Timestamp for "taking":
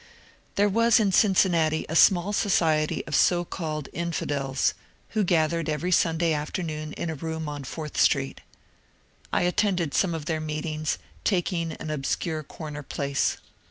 11.23-11.73